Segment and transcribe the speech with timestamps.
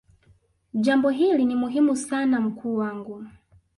[0.73, 3.25] jambo hili ni muhimu sana mkuu wangu